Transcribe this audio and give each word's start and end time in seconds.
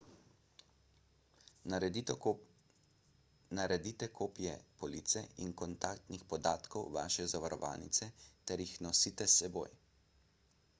naredite 3.55 4.07
kopije 4.21 4.53
police 4.79 5.21
in 5.45 5.53
kontaktnih 5.63 6.25
podatkov 6.33 6.91
vaše 6.99 7.29
zavarovalnice 7.37 8.11
ter 8.47 8.67
jih 8.69 8.75
nosite 8.89 9.31
s 9.33 9.39
seboj 9.43 9.79